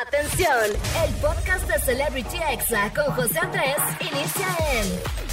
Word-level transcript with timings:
Atención, 0.00 0.70
el 1.04 1.14
podcast 1.16 1.68
de 1.68 1.78
Celebrity 1.80 2.38
Exa 2.50 2.90
con 2.94 3.14
José 3.14 3.38
Andrés 3.40 3.76
inicia 4.00 4.48
en 4.72 4.86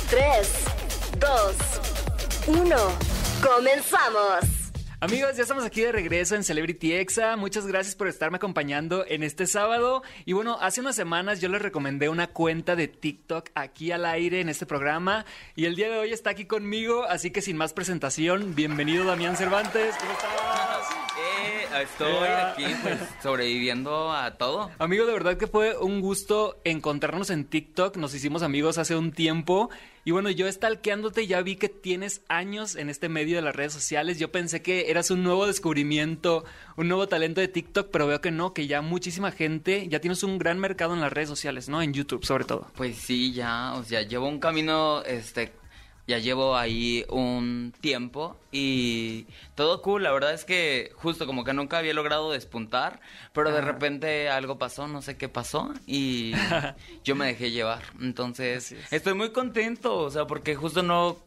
3, 0.10 0.66
2, 1.18 2.60
1. 2.60 2.76
Comenzamos. 3.42 4.40
Amigos, 5.00 5.38
ya 5.38 5.44
estamos 5.44 5.64
aquí 5.64 5.80
de 5.80 5.94
regreso 5.94 6.36
en 6.36 6.44
Celebrity 6.44 6.92
Exa. 6.92 7.38
Muchas 7.38 7.68
gracias 7.68 7.96
por 7.96 8.10
estarme 8.10 8.36
acompañando 8.36 9.06
en 9.08 9.24
este 9.24 9.48
sábado. 9.48 10.04
Y 10.26 10.34
bueno, 10.34 10.58
hace 10.60 10.82
unas 10.82 10.98
semanas 10.98 11.40
yo 11.40 11.48
les 11.48 11.62
recomendé 11.62 12.10
una 12.10 12.28
cuenta 12.28 12.76
de 12.76 12.90
TikTok 12.90 13.52
aquí 13.56 13.94
al 13.94 14.06
aire 14.06 14.42
en 14.42 14.50
este 14.50 14.66
programa. 14.66 15.26
Y 15.56 15.68
el 15.68 15.78
día 15.78 15.90
de 15.90 16.00
hoy 16.00 16.12
está 16.12 16.32
aquí 16.32 16.44
conmigo, 16.44 17.06
así 17.06 17.32
que 17.32 17.42
sin 17.42 17.56
más 17.56 17.72
presentación, 17.72 18.56
bienvenido 18.56 19.06
Damián 19.06 19.38
Cervantes. 19.38 19.96
¿Cómo 19.96 20.12
estás? 20.12 20.59
Estoy 21.78 22.28
aquí 22.28 22.66
pues 22.82 22.98
sobreviviendo 23.22 24.12
a 24.12 24.38
todo. 24.38 24.72
Amigo, 24.80 25.06
de 25.06 25.14
verdad 25.14 25.38
que 25.38 25.48
fue 25.48 25.78
un 25.78 26.02
gusto 26.02 26.60
encontrarnos 26.64 27.30
en 27.30 27.46
TikTok. 27.46 27.98
Nos 27.98 28.14
hicimos 28.16 28.42
amigos 28.42 28.78
hace 28.78 28.96
un 28.96 29.12
tiempo. 29.12 29.70
Y 30.06 30.12
bueno, 30.12 30.30
yo 30.32 30.52
stalkeándote 30.52 31.28
ya 31.28 31.42
vi 31.42 31.56
que 31.56 31.70
tienes 31.70 32.22
años 32.28 32.76
en 32.76 32.90
este 32.90 33.10
medio 33.10 33.36
de 33.36 33.42
las 33.44 33.56
redes 33.56 33.74
sociales. 33.74 34.18
Yo 34.18 34.32
pensé 34.32 34.62
que 34.62 34.90
eras 34.90 35.12
un 35.12 35.24
nuevo 35.24 35.46
descubrimiento, 35.46 36.46
un 36.78 36.88
nuevo 36.88 37.08
talento 37.08 37.42
de 37.42 37.48
TikTok, 37.48 37.90
pero 37.92 38.08
veo 38.08 38.22
que 38.22 38.32
no, 38.32 38.54
que 38.54 38.66
ya 38.66 38.82
muchísima 38.82 39.32
gente, 39.32 39.88
ya 39.88 40.00
tienes 40.00 40.24
un 40.24 40.40
gran 40.40 40.58
mercado 40.60 40.94
en 40.94 41.02
las 41.02 41.14
redes 41.14 41.30
sociales, 41.30 41.70
¿no? 41.70 41.82
En 41.82 41.94
YouTube 41.94 42.26
sobre 42.26 42.46
todo. 42.46 42.68
Pues 42.76 42.98
sí, 42.98 43.34
ya, 43.34 43.74
o 43.76 43.84
sea, 43.84 44.02
llevo 44.02 44.28
un 44.28 44.40
camino, 44.40 45.04
este, 45.04 45.52
ya 46.10 46.18
llevo 46.18 46.58
ahí 46.58 47.06
un 47.10 47.72
tiempo 47.82 48.36
y 48.52 49.28
todo 49.54 49.84
cool. 49.84 50.02
La 50.02 50.12
verdad 50.12 50.34
es 50.34 50.44
que 50.44 50.92
justo 50.96 51.28
como 51.28 51.44
que 51.44 51.54
nunca 51.54 51.78
había 51.78 51.94
logrado 51.94 52.32
despuntar, 52.32 53.00
pero 53.32 53.52
de 53.52 53.62
repente 53.62 54.28
algo 54.28 54.58
pasó, 54.58 54.88
no 54.88 55.04
sé 55.04 55.18
qué 55.18 55.30
pasó 55.30 55.72
y 55.86 56.34
yo 57.04 57.16
me 57.16 57.28
dejé 57.28 57.52
llevar. 57.52 57.84
Entonces, 58.02 58.76
estoy 58.90 59.14
muy 59.14 59.32
contento, 59.32 59.98
o 59.98 60.10
sea, 60.10 60.26
porque 60.26 60.56
justo 60.56 60.82
no, 60.82 61.20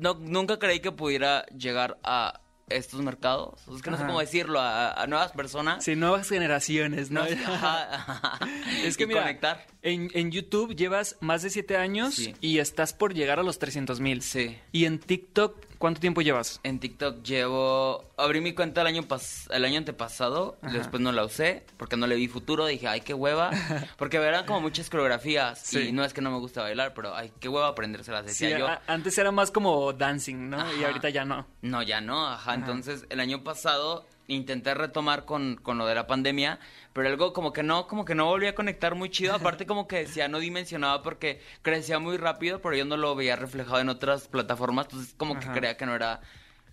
no 0.00 0.14
nunca 0.14 0.58
creí 0.58 0.80
que 0.80 0.90
pudiera 0.90 1.46
llegar 1.46 1.98
a 2.02 2.40
estos 2.76 3.00
mercados. 3.02 3.60
Es 3.74 3.82
que 3.82 3.90
no 3.90 3.98
sé 3.98 4.04
cómo 4.04 4.20
decirlo, 4.20 4.60
a, 4.60 5.06
nuevas 5.08 5.32
personas. 5.32 5.84
Sí, 5.84 5.96
nuevas 5.96 6.28
generaciones, 6.28 7.10
¿no? 7.10 7.24
es 8.84 8.96
que 8.96 9.06
mira, 9.06 9.22
conectar. 9.22 9.66
En, 9.82 10.10
en, 10.14 10.30
YouTube 10.30 10.74
llevas 10.74 11.16
más 11.20 11.42
de 11.42 11.50
siete 11.50 11.76
años 11.76 12.30
y 12.40 12.58
estás 12.58 12.92
por 12.92 13.14
llegar 13.14 13.38
a 13.38 13.42
los 13.42 13.58
300 13.58 14.00
mil. 14.00 14.22
Sí. 14.22 14.58
Y 14.72 14.84
en 14.84 14.98
TikTok 14.98 15.71
¿Cuánto 15.82 16.00
tiempo 16.00 16.22
llevas? 16.22 16.60
En 16.62 16.78
TikTok 16.78 17.24
llevo... 17.24 18.04
Abrí 18.16 18.40
mi 18.40 18.54
cuenta 18.54 18.82
el 18.82 18.86
año, 18.86 19.04
el 19.50 19.64
año 19.64 19.78
antepasado, 19.78 20.56
después 20.62 21.02
no 21.02 21.10
la 21.10 21.24
usé 21.24 21.66
porque 21.76 21.96
no 21.96 22.06
le 22.06 22.14
vi 22.14 22.28
futuro, 22.28 22.66
dije, 22.66 22.86
ay, 22.86 23.00
qué 23.00 23.14
hueva, 23.14 23.50
porque 23.98 24.20
verán 24.20 24.46
como 24.46 24.60
muchas 24.60 24.88
coreografías 24.88 25.74
y 25.74 25.90
no 25.90 26.04
es 26.04 26.12
que 26.12 26.20
no 26.20 26.30
me 26.30 26.38
gusta 26.38 26.62
bailar, 26.62 26.94
pero 26.94 27.16
ay, 27.16 27.32
qué 27.40 27.48
hueva 27.48 27.66
aprendérselas, 27.66 28.24
decía 28.24 28.56
yo. 28.56 28.68
antes 28.86 29.18
era 29.18 29.32
más 29.32 29.50
como 29.50 29.92
dancing, 29.92 30.50
¿no? 30.50 30.72
Y 30.76 30.84
ahorita 30.84 31.08
ya 31.08 31.24
no. 31.24 31.48
No, 31.62 31.82
ya 31.82 32.00
no, 32.00 32.28
ajá. 32.28 32.54
Entonces, 32.54 33.04
el 33.10 33.18
año 33.18 33.42
pasado 33.42 34.06
intenté 34.28 34.74
retomar 34.74 35.24
con, 35.24 35.56
con, 35.56 35.78
lo 35.78 35.86
de 35.86 35.94
la 35.94 36.06
pandemia, 36.06 36.58
pero 36.92 37.08
algo 37.08 37.32
como 37.32 37.52
que 37.52 37.62
no, 37.62 37.86
como 37.86 38.04
que 38.04 38.14
no 38.14 38.26
volví 38.26 38.46
a 38.46 38.54
conectar 38.54 38.94
muy 38.94 39.10
chido, 39.10 39.34
aparte 39.34 39.66
como 39.66 39.86
que 39.86 39.96
decía, 39.96 40.28
no 40.28 40.38
dimensionaba 40.38 41.02
porque 41.02 41.40
crecía 41.62 41.98
muy 41.98 42.16
rápido, 42.16 42.60
pero 42.60 42.76
yo 42.76 42.84
no 42.84 42.96
lo 42.96 43.14
veía 43.14 43.36
reflejado 43.36 43.80
en 43.80 43.88
otras 43.88 44.28
plataformas, 44.28 44.86
entonces 44.86 45.14
como 45.16 45.38
que 45.38 45.46
creía 45.48 45.76
que 45.76 45.86
no 45.86 45.94
era 45.94 46.20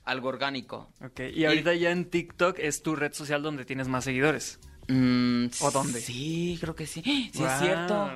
algo 0.06 0.30
orgánico. 0.30 0.90
Ok, 1.04 1.22
y 1.34 1.46
ahorita 1.46 1.74
ya 1.76 1.92
en 1.92 2.10
TikTok 2.10 2.58
es 2.60 2.82
tu 2.82 2.96
red 2.96 3.14
social 3.14 3.44
donde 3.44 3.66
tienes 3.66 3.88
más 3.88 4.04
seguidores. 4.04 4.60
Mm, 4.90 5.50
¿O 5.62 5.70
dónde? 5.70 6.02
Sí, 6.02 6.58
creo 6.60 6.76
que 6.76 6.88
sí. 6.88 7.02
Sí, 7.32 7.44
es 7.44 7.60
cierto. 7.60 8.12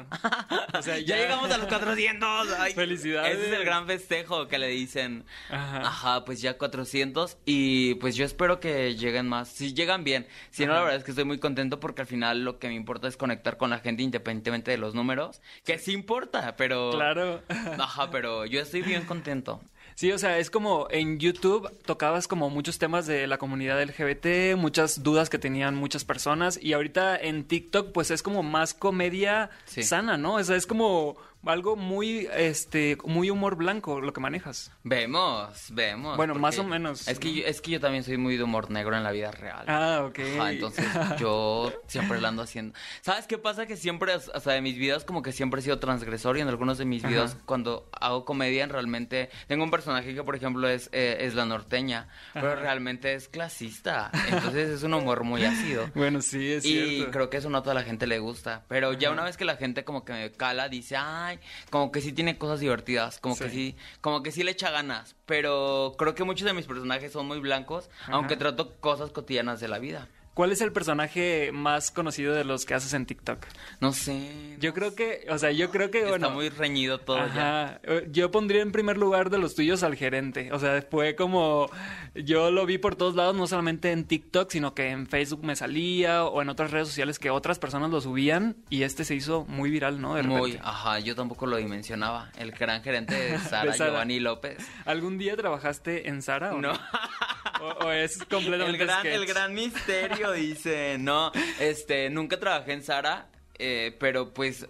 o 0.74 0.82
sea, 0.82 0.98
ya... 1.06 1.18
llegamos 1.18 1.52
a 1.52 1.58
los 1.60 1.68
400. 1.68 2.48
Felicidades. 2.74 3.38
Ese 3.38 3.48
es 3.48 3.60
el 3.60 3.64
gran 3.64 3.86
festejo 3.86 4.48
que 4.48 4.58
le 4.58 4.68
dicen. 4.70 5.24
Ajá. 5.50 6.26
pues 6.26 6.42
ya 6.42 6.58
400. 6.58 7.38
Y 7.46 7.94
pues 7.96 8.16
yo 8.16 8.26
espero 8.26 8.60
que 8.60 8.96
lleguen 8.96 9.30
más. 9.30 9.50
Si 9.50 9.74
llegan 9.74 10.04
bien. 10.04 10.28
Si 10.50 10.66
no, 10.66 10.74
la 10.74 10.82
verdad 10.82 10.98
es 10.98 11.04
que 11.04 11.12
estoy 11.12 11.26
muy 11.26 11.38
contento 11.38 11.80
porque 11.80 12.02
al 12.02 12.08
final 12.08 12.44
lo 12.44 12.58
que 12.58 12.68
me 12.70 12.74
importa 12.74 13.08
es 13.08 13.18
conectar 13.18 13.58
con 13.58 13.70
la 13.70 13.80
gente 13.80 14.02
independientemente 14.02 14.72
de 14.72 14.78
los 14.78 14.96
números. 14.96 15.42
Que 15.64 15.78
sí 15.78 15.94
importa, 15.94 16.56
pero. 16.58 16.92
Claro. 16.92 17.44
Ajá, 17.78 18.10
pero 18.10 18.46
yo 18.46 18.62
estoy 18.62 18.82
bien 18.82 19.06
contento. 19.06 19.62
Sí, 19.96 20.12
o 20.12 20.18
sea, 20.18 20.38
es 20.40 20.50
como 20.50 20.88
en 20.90 21.20
YouTube 21.20 21.72
tocabas 21.86 22.28
como 22.28 22.50
muchos 22.50 22.80
temas 22.80 23.06
de 23.06 23.28
la 23.28 23.38
comunidad 23.38 23.82
LGBT, 23.82 24.58
muchas 24.58 25.04
dudas 25.04 25.30
que 25.30 25.40
tenían 25.40 25.76
muchas 25.76 26.04
personas 26.06 26.60
y 26.62 26.74
ahorita 26.74 27.16
en 27.18 27.44
TikTok 27.44 27.92
pues 27.92 28.12
es 28.12 28.24
como 28.24 28.44
más 28.44 28.74
comedia 28.74 29.50
sana, 29.66 30.18
¿no? 30.18 30.36
O 30.36 30.44
sea, 30.44 30.56
es 30.56 30.66
como 30.66 31.18
algo 31.46 31.76
muy, 31.76 32.28
este, 32.36 32.98
muy 33.06 33.30
humor 33.30 33.56
blanco 33.56 34.02
lo 34.02 34.14
que 34.14 34.22
manejas. 34.22 34.72
Vemos, 34.84 35.68
vemos. 35.72 36.18
Bueno, 36.18 36.36
más 36.36 36.58
o 36.60 36.64
menos. 36.64 37.08
Es 37.08 37.20
que, 37.20 37.34
yo, 37.34 37.46
es 37.46 37.62
que 37.62 37.72
yo 37.72 37.80
también 37.80 38.04
soy 38.04 38.18
muy 38.18 38.38
de 38.38 38.44
humor 38.44 38.72
negro 38.72 38.96
en 38.96 39.04
la 39.04 39.12
vida 39.12 39.32
real. 39.32 39.66
Ah, 39.68 40.04
ok. 40.08 40.20
entonces 40.20 40.86
yo 41.20 41.72
siempre 41.88 42.22
lo 42.22 42.28
ando 42.28 42.44
haciendo. 42.44 42.78
¿Sabes 43.02 43.28
qué 43.28 43.38
pasa? 43.38 43.66
Que 43.66 43.78
siempre, 43.78 44.16
o 44.16 44.40
sea, 44.40 44.54
de 44.54 44.62
mis 44.62 44.78
videos 44.78 45.04
como 45.04 45.22
que 45.22 45.32
siempre 45.32 45.60
he 45.60 45.64
sido 45.64 45.80
transgresor 45.80 46.38
y 46.38 46.42
en 46.42 46.48
algunos 46.48 46.78
de 46.78 46.86
mis 46.86 47.04
videos 47.04 47.36
cuando 47.46 47.90
hago 48.00 48.26
comedia 48.26 48.66
realmente 48.68 49.30
tengo 49.48 49.64
un 49.64 49.72
personaje 49.72 50.14
que 50.14 50.24
por 50.24 50.36
ejemplo 50.36 50.68
es, 50.68 50.90
eh, 50.92 51.18
es 51.22 51.36
la 51.36 51.46
norteña, 51.46 52.08
pero 52.34 52.56
realmente 52.56 53.14
es 53.14 53.28
clasista. 53.28 54.12
Entonces 54.30 54.70
es 54.70 54.84
un 54.84 54.94
humor 54.94 55.24
muy 55.24 55.44
ácido. 55.44 55.90
Bueno, 56.04 56.22
sí, 56.22 56.52
es 56.52 56.66
y 56.66 56.70
cierto. 56.70 57.10
Y 57.10 57.12
creo 57.12 57.30
que 57.30 57.38
eso 57.38 57.50
no 57.50 57.60
a 57.60 57.64
toda 57.64 57.76
la 57.76 57.84
gente 57.84 58.08
le 58.08 58.20
gusta. 58.20 58.66
Pero 58.68 58.94
ya 58.94 59.12
una 59.12 59.24
vez 59.24 59.38
que 59.38 59.46
la 59.46 59.56
gente 59.56 59.86
como 59.86 60.04
que 60.04 60.12
me 60.12 60.32
cala, 60.32 60.68
dice, 60.68 60.98
ay, 60.98 61.33
como 61.70 61.92
que 61.92 62.02
sí 62.02 62.14
tiene 62.14 62.38
cosas 62.38 62.60
divertidas, 62.60 63.20
como 63.20 63.36
que 63.38 63.50
sí, 63.50 63.76
como 64.02 64.24
que 64.24 64.32
sí 64.32 64.44
le 64.44 64.52
echa 64.52 64.72
ganas, 64.72 65.16
pero 65.26 65.96
creo 65.98 66.16
que 66.16 66.24
muchos 66.24 66.46
de 66.46 66.54
mis 66.54 66.66
personajes 66.66 67.12
son 67.12 67.28
muy 67.28 67.40
blancos, 67.40 67.90
aunque 68.08 68.38
trato 68.38 68.76
cosas 68.80 69.12
cotidianas 69.12 69.60
de 69.60 69.68
la 69.68 69.80
vida. 69.80 70.08
¿Cuál 70.34 70.52
es 70.52 70.62
el 70.62 70.72
personaje 70.72 71.52
más 71.54 71.92
conocido 71.92 72.34
de 72.34 72.44
los 72.44 72.66
que 72.66 72.74
haces 72.74 72.94
en 72.94 73.06
TikTok? 73.06 73.46
No 73.80 73.94
sé. 73.94 74.58
Yo 74.60 74.74
creo 74.74 74.96
que, 74.96 75.28
o 75.30 75.38
sea, 75.38 75.52
yo 75.52 75.70
creo 75.70 75.92
que, 75.92 76.10
Está 76.10 76.30
muy 76.30 76.50
reñido 76.50 77.00
todo 77.00 77.20
ya. 77.36 77.80
Eh, 77.84 78.08
yo 78.12 78.32
pondría 78.32 78.64
en 78.64 78.72
primer 78.72 78.98
lugar 78.98 79.30
de 79.30 79.38
los 79.38 79.54
tuyos 79.54 79.84
al 79.84 79.96
gerente. 79.96 80.52
O 80.52 80.58
sea, 80.58 80.84
fue 80.90 81.16
como, 81.16 81.70
yo 82.16 82.50
lo 82.50 82.66
vi 82.66 82.80
por 82.80 82.96
todos 82.96 83.16
lados, 83.16 83.36
no 83.36 83.46
solamente 83.46 83.92
en 83.92 84.06
TikTok, 84.06 84.50
sino 84.50 84.74
que 84.74 84.90
en 84.90 85.06
Facebook 85.06 85.44
me 85.44 85.56
salía 85.56 86.26
o 86.26 86.42
en 86.42 86.50
otras 86.50 86.72
redes 86.72 86.88
sociales 86.88 87.20
que 87.20 87.30
otras 87.30 87.60
personas 87.60 87.92
lo 87.92 88.02
subían 88.02 88.56
y 88.70 88.84
este 88.84 89.06
se 89.06 89.14
hizo 89.14 89.46
muy 89.46 89.70
viral, 89.70 90.02
¿no? 90.02 90.16
De 90.16 90.24
muy, 90.24 90.60
ajá, 90.64 90.98
yo 91.00 91.16
tampoco 91.16 91.46
lo 91.46 91.58
dimensionaba. 91.58 92.32
El 92.38 92.52
gran 92.52 92.82
gerente 92.82 93.14
de 93.14 93.38
Sara, 93.50 93.76
Giovanni 93.76 94.20
López. 94.20 94.58
¿Algún 94.86 95.20
día 95.20 95.38
trabajaste 95.38 96.10
en 96.10 96.24
Sara 96.24 96.56
o 96.56 96.62
no? 96.62 96.74
o, 97.62 97.92
es 97.92 98.18
completamente 98.26 98.72
el 98.72 98.78
gran, 98.78 99.06
el 99.08 99.26
gran 99.26 99.54
misterio 99.54 100.32
dice, 100.32 100.98
no, 101.00 101.32
este, 101.60 102.10
nunca 102.10 102.40
trabajé 102.40 102.74
en 102.74 102.84
Sara, 102.84 103.30
eh, 103.58 103.96
pero 104.00 104.34
pues 104.34 104.68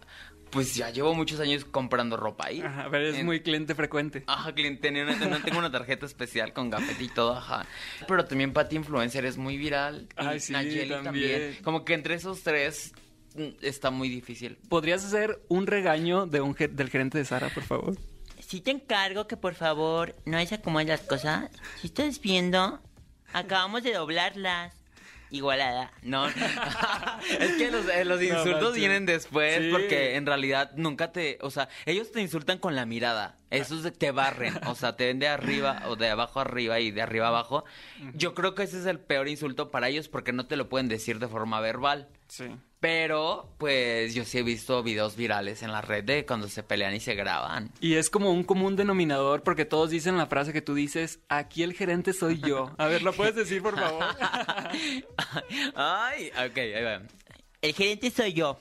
pues 0.53 0.75
ya 0.75 0.91
llevo 0.91 1.15
muchos 1.15 1.39
años 1.39 1.65
comprando 1.65 2.15
ropa 2.15 2.45
ahí. 2.45 2.61
Ajá, 2.61 2.87
pero 2.91 3.07
es 3.07 3.23
muy 3.23 3.41
cliente 3.41 3.73
frecuente. 3.73 4.23
Ajá, 4.27 4.53
cliente, 4.53 4.91
no, 4.91 5.41
tengo 5.41 5.57
una 5.57 5.71
tarjeta 5.71 6.05
especial 6.05 6.53
con 6.53 6.69
gafet 6.69 7.01
y 7.01 7.09
todo, 7.09 7.35
ajá. 7.35 7.65
Pero 8.07 8.25
también 8.25 8.53
Pati 8.53 8.75
Influencer 8.75 9.25
es 9.25 9.35
muy 9.35 9.57
viral. 9.57 10.07
Ay, 10.15 10.39
sí, 10.39 10.53
también. 10.53 11.57
Como 11.63 11.83
que 11.83 11.95
entre 11.95 12.13
esos 12.13 12.43
tres 12.43 12.93
mm, 13.35 13.47
está 13.61 13.89
muy 13.89 14.09
difícil. 14.09 14.59
¿Podrías 14.69 15.03
hacer 15.03 15.41
un 15.47 15.65
regaño 15.65 16.27
de 16.27 16.41
un 16.41 16.53
del 16.53 16.89
gerente 16.89 17.17
de 17.17 17.25
Sara, 17.25 17.49
por 17.49 17.63
favor? 17.63 17.95
Si 18.53 18.61
te 18.61 18.69
encargo 18.69 19.25
que 19.25 19.35
por 19.35 19.55
favor 19.55 20.15
no 20.25 20.37
es 20.37 20.53
como 20.63 20.79
las 20.81 21.01
cosas. 21.01 21.49
Si 21.81 21.87
estás 21.87 22.21
viendo, 22.21 22.79
acabamos 23.33 23.81
de 23.81 23.93
doblarlas 23.93 24.75
igualada. 25.31 25.91
No, 26.03 26.27
es 27.39 27.53
que 27.57 27.71
los, 27.71 27.89
eh, 27.89 28.27
insultos 28.27 28.75
vienen 28.75 29.07
después 29.07 29.71
porque 29.71 30.17
en 30.17 30.27
realidad 30.27 30.69
nunca 30.75 31.11
te, 31.11 31.39
o 31.41 31.49
sea, 31.49 31.67
ellos 31.87 32.11
te 32.11 32.21
insultan 32.21 32.59
con 32.59 32.75
la 32.75 32.85
mirada. 32.85 33.37
Esos 33.49 33.91
te 33.97 34.11
barren, 34.11 34.53
o 34.67 34.75
sea, 34.75 34.95
te 34.95 35.07
ven 35.07 35.17
de 35.17 35.29
arriba 35.29 35.81
o 35.87 35.95
de 35.95 36.09
abajo 36.09 36.39
arriba 36.39 36.79
y 36.79 36.91
de 36.91 37.01
arriba 37.01 37.29
abajo. 37.29 37.65
Yo 38.13 38.35
creo 38.35 38.53
que 38.53 38.61
ese 38.61 38.77
es 38.77 38.85
el 38.85 38.99
peor 38.99 39.29
insulto 39.29 39.71
para 39.71 39.89
ellos 39.89 40.09
porque 40.09 40.31
no 40.31 40.45
te 40.45 40.57
lo 40.57 40.69
pueden 40.69 40.89
decir 40.89 41.17
de 41.17 41.27
forma 41.27 41.59
verbal. 41.59 42.07
Sí. 42.27 42.55
Pero, 42.83 43.47
pues 43.59 44.13
yo 44.13 44.25
sí 44.25 44.39
he 44.39 44.43
visto 44.43 44.83
videos 44.83 45.15
virales 45.15 45.63
en 45.63 45.71
la 45.71 45.79
red 45.79 46.03
de 46.03 46.25
cuando 46.25 46.49
se 46.49 46.63
pelean 46.63 46.93
y 46.93 46.99
se 46.99 47.15
graban. 47.15 47.71
Y 47.79 47.93
es 47.93 48.09
como 48.09 48.29
un 48.33 48.43
común 48.43 48.75
denominador 48.75 49.41
porque 49.41 49.63
todos 49.63 49.89
dicen 49.89 50.17
la 50.17 50.27
frase 50.27 50.51
que 50.51 50.61
tú 50.61 50.73
dices, 50.73 51.21
aquí 51.29 51.63
el 51.63 51.71
gerente 51.71 52.11
soy 52.11 52.41
yo. 52.41 52.71
A 52.77 52.87
ver, 52.87 53.01
¿lo 53.01 53.13
puedes 53.13 53.35
decir, 53.35 53.61
por 53.61 53.79
favor? 53.79 54.03
Ay, 55.75 56.29
ok, 56.31 56.57
ahí 56.57 56.83
va. 56.83 57.03
El 57.61 57.73
gerente 57.73 58.11
soy 58.11 58.33
yo. 58.33 58.59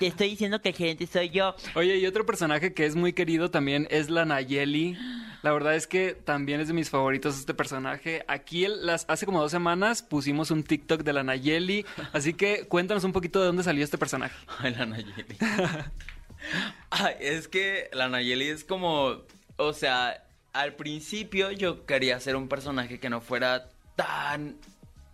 Te 0.00 0.08
estoy 0.08 0.30
diciendo 0.30 0.60
que 0.60 0.70
el 0.70 0.74
gerente 0.74 1.06
soy 1.06 1.30
yo. 1.30 1.54
Oye, 1.76 1.96
y 1.96 2.06
otro 2.06 2.26
personaje 2.26 2.74
que 2.74 2.86
es 2.86 2.96
muy 2.96 3.12
querido 3.12 3.52
también 3.52 3.86
es 3.88 4.10
la 4.10 4.24
Nayeli. 4.24 4.98
La 5.42 5.52
verdad 5.52 5.74
es 5.74 5.86
que 5.86 6.12
también 6.14 6.60
es 6.60 6.68
de 6.68 6.74
mis 6.74 6.90
favoritos 6.90 7.38
este 7.38 7.54
personaje. 7.54 8.24
Aquí 8.28 8.64
el- 8.64 8.84
las, 8.86 9.04
hace 9.08 9.24
como 9.26 9.40
dos 9.40 9.50
semanas 9.50 10.02
pusimos 10.02 10.50
un 10.50 10.62
TikTok 10.64 11.02
de 11.02 11.12
la 11.12 11.22
Nayeli, 11.22 11.86
así 12.12 12.34
que 12.34 12.66
cuéntanos 12.66 13.04
un 13.04 13.12
poquito 13.12 13.40
de 13.40 13.46
dónde 13.46 13.62
salió 13.62 13.82
este 13.84 13.98
personaje. 13.98 14.34
Ay, 14.58 14.74
la 14.74 14.86
Nayeli. 14.86 15.36
Ay, 16.90 17.14
es 17.20 17.48
que 17.48 17.88
la 17.92 18.08
Nayeli 18.08 18.48
es 18.48 18.64
como, 18.64 19.16
o 19.56 19.72
sea, 19.72 20.24
al 20.52 20.74
principio 20.74 21.50
yo 21.52 21.86
quería 21.86 22.18
ser 22.20 22.36
un 22.36 22.48
personaje 22.48 22.98
que 22.98 23.10
no 23.10 23.20
fuera 23.20 23.68
tan, 23.96 24.56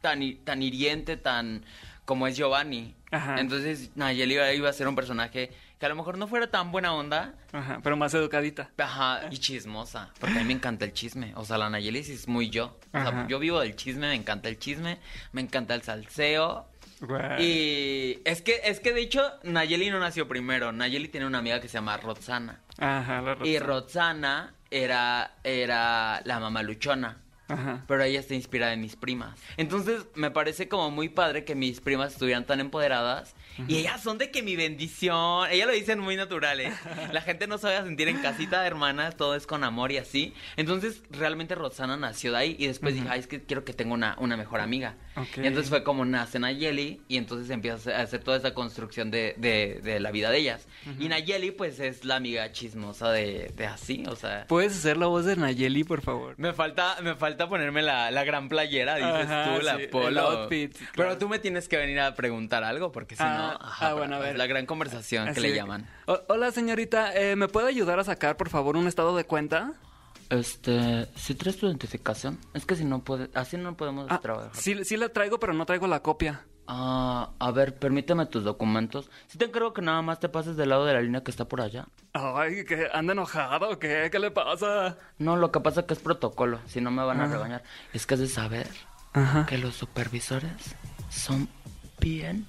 tan, 0.01 0.37
tan 0.45 0.63
hiriente, 0.63 1.17
tan 1.17 1.65
como 2.05 2.27
es 2.27 2.37
Giovanni. 2.37 2.95
Ajá. 3.11 3.39
Entonces 3.41 3.91
Nayeli 3.97 4.35
iba- 4.35 4.53
iba 4.53 4.71
a 4.71 4.73
ser 4.73 4.89
un 4.89 4.95
personaje 4.97 5.51
que 5.79 5.87
a 5.87 5.89
lo 5.89 5.95
mejor 5.97 6.17
no 6.19 6.27
fuera 6.27 6.51
tan 6.51 6.73
buena 6.73 6.95
onda, 6.95 7.35
Ajá, 7.53 7.81
pero 7.83 7.97
más 7.97 8.15
educadita. 8.15 8.71
Ajá, 8.79 9.29
y 9.31 9.39
chismosa, 9.39 10.11
porque 10.19 10.37
a 10.37 10.39
mí 10.41 10.47
me 10.47 10.53
encanta 10.55 10.85
el 10.85 10.93
chisme. 10.93 11.33
O 11.37 11.45
sea, 11.45 11.59
la 11.59 11.69
Nayeli 11.71 12.03
sí 12.05 12.13
es 12.13 12.29
muy 12.29 12.49
yo. 12.51 12.79
O 12.89 12.99
sea, 12.99 13.09
Ajá. 13.09 13.27
yo 13.29 13.39
vivo 13.39 13.61
del 13.61 13.77
chisme, 13.77 14.09
me 14.09 14.15
encanta 14.15 14.49
el 14.49 14.59
chisme, 14.59 14.99
me 15.33 15.41
encanta 15.43 15.75
el 15.75 15.83
salseo. 15.83 16.67
Y 17.39 18.21
es 18.25 18.43
que, 18.43 18.61
es 18.65 18.81
que 18.81 18.93
de 18.93 19.03
hecho, 19.03 19.23
Nayeli 19.43 19.91
no 19.91 20.01
nació 20.01 20.27
primero. 20.29 20.73
Nayeli 20.73 21.09
tiene 21.09 21.27
una 21.27 21.39
amiga 21.39 21.61
que 21.61 21.69
se 21.69 21.75
llama 21.75 21.97
Roxana. 21.99 22.61
Ajá, 22.79 23.21
la 23.21 23.33
Y 23.47 23.59
Roxana. 23.59 23.67
Roxana 23.67 24.55
era, 24.71 25.33
era 25.45 26.23
la 26.25 26.41
mamá 26.41 26.63
luchona. 26.63 27.19
Ajá. 27.49 27.85
Pero 27.87 28.03
ella 28.03 28.19
está 28.19 28.35
inspirada 28.35 28.73
en 28.73 28.81
mis 28.81 28.97
primas. 28.97 29.39
Entonces 29.57 30.07
me 30.15 30.31
parece 30.33 30.69
como 30.69 30.91
muy 30.91 31.09
padre 31.09 31.45
que 31.45 31.55
mis 31.55 31.81
primas 31.81 32.13
estuvieran 32.15 32.45
tan 32.45 32.59
empoderadas. 32.61 33.36
Y 33.69 33.77
ellas 33.79 34.03
son 34.03 34.19
de 34.19 34.31
que 34.31 34.43
mi 34.43 34.57
bendición. 34.57 35.49
Ellas 35.51 35.67
lo 35.67 35.73
dicen 35.73 35.99
muy 35.99 36.17
natural, 36.17 36.61
¿eh? 36.61 36.73
La 37.13 37.21
gente 37.23 37.47
no 37.47 37.59
se 37.59 37.67
vaya 37.67 37.81
a 37.81 37.85
sentir 37.85 38.09
en 38.09 38.19
casita 38.19 38.61
de 38.61 38.67
hermanas, 38.67 39.17
todo 39.17 39.35
es 39.35 39.47
con 39.47 39.65
amor 39.65 39.93
y 39.93 39.99
así. 39.99 40.35
Entonces 40.57 41.03
realmente 41.11 41.55
Roxana 41.55 41.97
nació 41.97 42.33
de 42.33 42.39
ahí. 42.39 42.57
Y 42.59 42.67
después 42.67 42.95
dije, 42.95 43.07
ay, 43.11 43.21
es 43.21 43.27
que 43.27 43.43
quiero 43.43 43.65
que 43.65 43.73
tenga 43.73 43.95
una, 43.95 44.17
una 44.19 44.37
mejor 44.37 44.61
amiga. 44.61 44.97
Ok. 45.17 45.39
Y 45.39 45.47
entonces 45.47 45.71
fue 45.71 45.83
como 45.83 46.05
nace 46.05 46.39
Nayeli. 46.39 47.01
Y 47.09 47.17
entonces 47.17 47.51
empieza 47.51 47.97
a 47.99 48.03
hacer 48.03 48.23
toda 48.23 48.37
esa 48.37 48.55
construcción 48.55 49.11
de, 49.11 49.35
de, 49.39 49.81
de 49.83 50.01
la 50.01 50.11
vida 50.11 50.31
de 50.31 50.39
ellas. 50.39 50.67
Y 50.99 51.09
Nayeli, 51.09 51.51
pues 51.51 51.81
es 51.81 52.05
la 52.05 52.17
amiga 52.17 52.53
chismosa 52.53 53.11
de, 53.11 53.53
de 53.57 53.67
así, 53.67 54.05
o 54.09 54.17
sea. 54.17 54.47
¿Puedes 54.49 54.77
hacer 54.77 54.97
la 54.97 55.07
voz 55.07 55.25
de 55.25 55.37
Nayeli, 55.37 55.85
por 55.85 56.01
favor? 56.03 56.35
Me 56.39 56.53
falta, 56.53 56.97
me 57.03 57.15
falta 57.17 57.49
ponerme 57.49 57.83
la, 57.83 58.11
la 58.11 58.25
gran 58.25 58.49
playera, 58.49 58.97
dices 58.97 59.31
Ajá, 59.31 59.57
tú, 59.57 59.63
la 59.65 59.77
sí, 59.77 59.83
el 59.83 59.89
polo. 59.89 60.21
outfit, 60.21 60.73
Pero 60.77 60.93
claro. 60.93 61.19
tú 61.19 61.29
me 61.29 61.39
tienes 61.39 61.69
que 61.69 61.77
venir 61.77 62.01
a 62.01 62.15
preguntar 62.15 62.63
algo, 62.65 62.93
porque 62.93 63.17
si 63.17 63.23
Ah, 63.23 63.37
no, 63.39 63.46
ah, 63.61 63.93
bueno, 63.95 64.17
a 64.17 64.19
ver. 64.19 64.37
la 64.39 64.47
gran 64.47 64.67
conversación 64.67 65.29
Así 65.29 65.41
que 65.41 65.49
le 65.49 65.55
llaman. 65.55 65.89
"O- 66.07 66.21
Hola, 66.29 66.51
señorita, 66.53 67.15
eh, 67.15 67.37
¿me 67.37 67.49
puede 67.49 67.69
ayudar 67.69 67.99
a 68.01 68.05
sacar, 68.05 68.37
por 68.37 68.49
favor, 68.49 68.77
un 68.77 68.87
estado 68.89 69.17
de 69.17 69.25
cuenta? 69.25 69.73
Este, 70.31 71.07
si 71.15 71.35
traes 71.35 71.57
tu 71.57 71.67
identificación, 71.67 72.39
es 72.53 72.67
que 72.67 72.75
si 72.75 72.85
no 72.85 73.05
puede, 73.05 73.31
así 73.35 73.57
no 73.57 73.77
podemos 73.77 74.07
Ah, 74.11 74.19
trabajar. 74.21 74.51
sí, 74.55 74.85
sí 74.85 74.97
la 74.97 75.09
traigo, 75.11 75.39
pero 75.39 75.53
no 75.55 75.65
traigo 75.67 75.87
la 75.87 76.01
copia. 76.01 76.45
Ah, 76.69 77.31
a 77.39 77.51
ver, 77.53 77.77
permíteme 77.79 78.27
tus 78.27 78.43
documentos. 78.43 79.09
Si 79.29 79.39
te 79.39 79.45
encargo 79.45 79.73
que 79.73 79.83
nada 79.83 80.03
más 80.03 80.19
te 80.19 80.29
pases 80.29 80.57
del 80.57 80.71
lado 80.71 80.85
de 80.85 80.95
la 80.95 81.01
línea 81.01 81.23
que 81.23 81.31
está 81.31 81.45
por 81.47 81.61
allá. 81.61 81.87
Ay, 82.13 82.65
¿que 82.65 82.89
anda 82.93 83.13
enojado 83.13 83.71
o 83.71 83.79
qué? 83.79 84.09
¿Qué 84.11 84.19
le 84.19 84.33
pasa? 84.33 84.97
No, 85.19 85.37
lo 85.37 85.53
que 85.53 85.61
pasa 85.61 85.83
es 85.83 85.87
que 85.87 85.95
es 85.95 86.01
protocolo, 86.01 86.59
si 86.67 86.81
no 86.81 86.91
me 86.91 87.05
van 87.05 87.21
a 87.21 87.29
regañar. 87.29 87.63
Es 87.93 88.05
que 88.05 88.15
has 88.15 88.21
de 88.21 88.27
saber 88.27 88.67
Ajá. 89.13 89.47
que 89.47 89.59
los 89.59 89.77
supervisores 89.77 90.51
son 91.09 91.49
bien, 92.01 92.49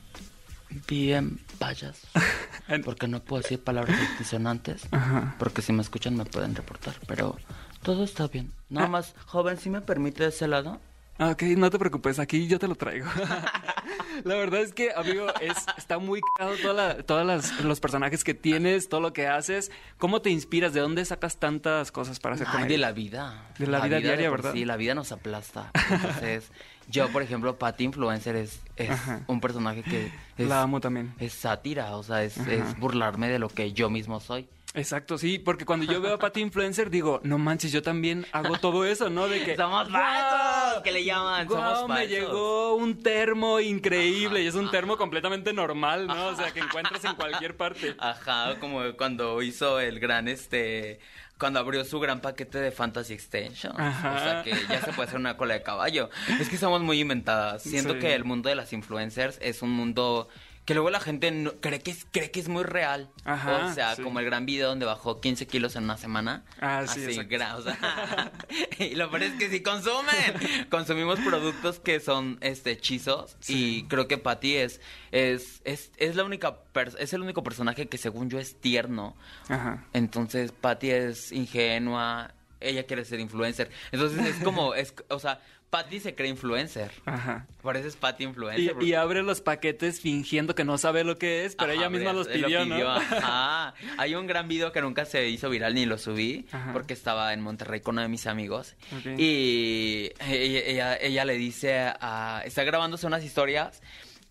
bien 0.88 1.40
payas. 1.60 2.02
Porque 2.86 3.08
no 3.08 3.22
puedo 3.24 3.42
decir 3.42 3.64
palabras 3.64 3.98
disonantes. 4.20 4.84
Ajá. 4.92 5.36
Porque 5.40 5.62
si 5.62 5.74
me 5.74 5.82
escuchan 5.82 6.16
me 6.16 6.26
pueden 6.26 6.56
reportar. 6.56 6.96
Pero 7.08 7.38
todo 7.84 8.04
está 8.04 8.28
bien. 8.28 8.52
Nada 8.70 8.88
más, 8.88 9.14
joven, 9.26 9.58
si 9.58 9.70
me 9.70 9.82
permite 9.82 10.24
de 10.24 10.30
ese 10.30 10.48
lado? 10.48 10.80
Ah, 11.20 11.30
Ok, 11.32 11.42
no 11.58 11.72
te 11.72 11.80
preocupes, 11.80 12.20
aquí 12.20 12.46
yo 12.48 12.60
te 12.60 12.68
lo 12.68 12.76
traigo. 12.76 13.08
la 14.24 14.36
verdad 14.36 14.62
es 14.62 14.72
que, 14.74 14.92
amigo, 14.96 15.28
es, 15.42 15.58
está 15.78 15.98
muy 15.98 16.22
caro 16.38 16.56
toda 16.62 16.74
la- 16.76 16.98
todos 17.04 17.26
las- 17.26 17.60
los 17.64 17.80
personajes 17.80 18.24
que 18.24 18.36
tienes, 18.36 18.88
todo 18.88 19.02
lo 19.02 19.14
que 19.14 19.26
haces. 19.28 19.72
¿Cómo 19.98 20.22
te 20.22 20.30
inspiras? 20.30 20.74
¿De 20.74 20.80
dónde 20.82 21.04
sacas 21.06 21.38
tantas 21.38 21.92
cosas 21.92 22.20
para 22.20 22.36
hacer 22.36 22.46
Ay, 22.48 22.54
comedia? 22.54 22.70
de 22.70 22.78
la 22.78 22.92
vida. 22.92 23.48
De 23.58 23.66
la 23.66 23.80
vida 23.80 23.98
diaria, 24.00 24.30
por 24.30 24.40
¿verdad? 24.44 24.54
Sí, 24.54 24.66
la 24.66 24.78
vida 24.78 24.94
nos 24.94 25.12
aplasta. 25.12 25.72
Entonces, 25.90 26.52
yo, 26.88 27.10
por 27.10 27.22
ejemplo, 27.22 27.58
Patty 27.58 27.84
Influencer 27.86 28.36
es, 28.36 28.62
es 28.76 28.90
Ajá. 28.92 29.22
un 29.28 29.40
personaje 29.42 29.84
que 29.84 30.12
es, 30.38 30.48
La 30.48 30.62
amo 30.62 30.80
también. 30.80 31.14
es 31.20 31.34
sátira, 31.34 31.96
o 31.98 32.04
sea, 32.04 32.24
es, 32.24 32.38
Ajá. 32.40 32.52
es 32.54 32.80
burlarme 32.80 33.30
de 33.30 33.40
lo 33.40 33.50
que 33.50 33.74
yo 33.74 33.90
mismo 33.90 34.20
soy. 34.20 34.48
Exacto, 34.74 35.18
sí, 35.18 35.40
porque 35.40 35.66
cuando 35.66 35.92
yo 35.92 36.00
veo 36.02 36.16
a 36.16 36.20
Patty 36.20 36.42
Influencer 36.42 36.92
digo, 36.92 37.20
no 37.24 37.40
manches, 37.40 37.72
yo 37.72 37.82
también 37.82 38.28
hago 38.32 38.58
todo 38.60 38.86
eso, 38.86 39.10
¿no? 39.10 39.28
De 39.28 39.44
que 39.44 39.56
Somos 39.56 39.90
falsos, 39.90 40.84
que 40.84 40.92
le 40.92 41.04
llaman, 41.04 41.48
Guau, 41.48 41.76
somos 41.78 41.90
me 41.90 41.96
falsos. 41.96 42.10
llegó 42.12 42.76
un 42.76 43.02
termo 43.02 43.60
increíble 43.60 44.44
y 44.44 44.48
es 44.48 44.54
un 44.56 44.64
Ajá. 44.66 44.72
termo 44.72 44.98
completamente 44.98 45.52
normal, 45.52 46.06
¿no? 46.06 46.28
O 46.28 46.36
sea, 46.36 46.52
que 46.52 46.60
encuentras 46.60 47.04
en 47.06 47.16
cualquier 47.16 47.58
parte. 47.58 47.96
Ajá, 47.98 48.60
como 48.60 48.82
cuando 48.98 49.42
hizo 49.42 49.80
el 49.80 50.00
gran, 50.00 50.28
este, 50.28 51.00
cuando 51.40 51.60
abrió 51.60 51.84
su 51.86 52.00
gran 52.00 52.20
paquete 52.22 52.58
de 52.60 52.72
Fantasy 52.72 53.14
Extension. 53.14 53.80
Ajá. 53.80 54.16
O 54.16 54.20
sea, 54.20 54.44
que 54.44 54.52
ya 54.70 54.82
se 54.82 54.92
puede 54.94 55.08
hacer 55.08 55.20
una 55.20 55.38
cola 55.38 55.54
de 55.56 55.62
caballo. 55.64 56.10
Es 56.40 56.50
que 56.50 56.58
somos 56.58 56.82
muy 56.82 57.00
inventadas. 57.00 57.62
Siento 57.64 57.94
Sí. 57.94 58.00
que 58.00 58.14
el 58.16 58.24
mundo 58.26 58.50
de 58.50 58.56
las 58.56 58.74
influencers 58.74 59.38
es 59.42 59.62
un 59.62 59.70
mundo 59.72 60.28
que 60.68 60.74
luego 60.74 60.90
la 60.90 61.00
gente 61.00 61.32
no- 61.32 61.54
cree, 61.62 61.80
que 61.80 61.92
es, 61.92 62.06
cree 62.12 62.30
que 62.30 62.42
es 62.42 62.50
muy 62.50 62.66
real. 62.66 63.10
Ajá, 63.24 63.68
o 63.68 63.74
sea, 63.74 63.96
sí. 63.96 64.04
como 64.04 64.20
el 64.20 64.26
gran 64.26 64.46
video 64.46 64.68
donde 64.68 64.86
bajó 64.86 65.22
15 65.22 65.48
kilos 65.48 65.78
en 65.78 65.86
una 65.86 65.96
semana. 65.96 66.44
Ah, 66.60 66.84
sí, 66.86 67.06
Así, 67.06 67.18
o 67.18 67.62
sea, 67.62 68.32
y 68.78 68.96
lo 68.96 69.10
peor 69.10 69.24
es 69.24 69.34
que 69.36 69.50
sí 69.50 69.62
consumen. 69.64 70.68
Consumimos 70.70 71.22
productos 71.22 71.80
que 71.80 72.02
son 72.02 72.38
este 72.42 72.72
hechizos. 72.72 73.38
Y 73.48 73.84
creo 73.84 74.10
que 74.10 74.18
Patty 74.18 74.58
es, 74.58 74.82
es, 75.14 75.62
es, 75.64 75.94
es 75.96 76.18
la 76.18 76.26
única 76.26 76.58
es 77.00 77.14
el 77.14 77.22
único 77.22 77.44
personaje 77.44 77.88
que 77.88 77.98
según 77.98 78.30
yo 78.30 78.38
es 78.38 78.60
tierno. 78.60 79.16
Ajá. 79.48 79.86
Entonces 79.94 80.52
Patty 80.52 80.90
es 80.90 81.32
ingenua. 81.32 82.34
Ella 82.60 82.86
quiere 82.86 83.06
ser 83.06 83.22
influencer. 83.22 83.72
Entonces 83.94 84.26
es 84.26 84.44
como, 84.44 84.74
es, 84.74 84.94
o 85.08 85.20
sea, 85.20 85.40
Patty 85.84 86.00
se 86.00 86.16
cree 86.16 86.30
influencer. 86.30 86.92
Ajá. 87.06 87.46
Por 87.62 87.78
eso 87.78 87.88
es 87.88 87.96
Patty 87.96 88.24
Y, 88.24 88.28
influencer. 88.28 88.72
porque- 88.74 88.86
y 88.88 88.94
abre 88.94 89.22
los 89.24 89.42
paquetes 89.42 90.00
fingiendo 90.02 90.56
que 90.56 90.64
no 90.64 90.78
sabe 90.78 91.04
lo 91.04 91.18
que 91.18 91.46
es, 91.46 91.56
pero 91.56 91.72
Ajá, 91.72 91.80
ella 91.82 91.90
misma 91.90 92.14
los 92.14 92.28
lo 92.28 92.34
pidió, 92.48 92.66
¿no? 92.66 92.90
Ajá. 92.90 93.74
Hay 93.98 94.16
un 94.16 94.26
gran 94.28 94.48
video 94.48 94.72
que 94.72 94.82
nunca 94.82 95.06
se 95.06 95.28
hizo 95.30 95.50
viral 95.50 95.74
ni 95.76 95.86
lo 95.86 95.98
subí 95.98 96.48
Ajá. 96.52 96.74
porque 96.74 96.94
estaba 96.94 97.34
en 97.34 97.42
Monterrey 97.42 97.82
con 97.82 97.96
uno 97.96 98.02
de 98.02 98.08
mis 98.08 98.26
amigos. 98.28 98.76
Y 99.18 100.12
ella, 100.20 100.60
ella, 100.66 100.98
ella 101.00 101.26
le 101.26 101.34
dice 101.38 101.78
a... 101.80 102.42
Está 102.46 102.64
grabándose 102.64 103.06
unas 103.08 103.24
historias 103.24 103.82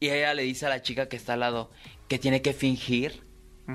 y 0.00 0.08
ella 0.10 0.34
le 0.34 0.42
dice 0.42 0.66
a 0.66 0.68
la 0.68 0.82
chica 0.82 1.08
que 1.08 1.16
está 1.16 1.34
al 1.34 1.40
lado 1.40 1.70
que 2.08 2.18
tiene 2.18 2.42
que 2.42 2.52
fingir 2.52 3.24